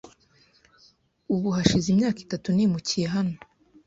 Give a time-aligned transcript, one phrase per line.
[1.33, 3.35] Ubu hashize imyaka itatu nimukiye hano.